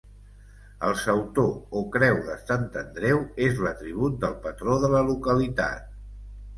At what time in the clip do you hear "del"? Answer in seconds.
4.27-4.37